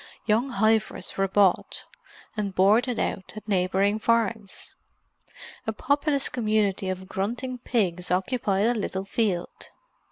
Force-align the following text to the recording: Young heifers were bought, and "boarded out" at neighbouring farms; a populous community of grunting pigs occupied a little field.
Young 0.25 0.49
heifers 0.49 1.15
were 1.15 1.27
bought, 1.27 1.85
and 2.35 2.55
"boarded 2.55 2.97
out" 2.97 3.33
at 3.35 3.47
neighbouring 3.47 3.99
farms; 3.99 4.73
a 5.67 5.73
populous 5.73 6.27
community 6.27 6.89
of 6.89 7.07
grunting 7.07 7.59
pigs 7.59 8.09
occupied 8.09 8.65
a 8.65 8.73
little 8.73 9.05
field. 9.05 9.69